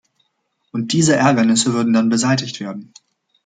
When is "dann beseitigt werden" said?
1.93-2.91